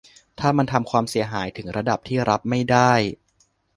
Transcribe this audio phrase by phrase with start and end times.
[0.39, 2.91] -ถ้ามันทำความเสียหายถึงระดับที่รับไม่ได้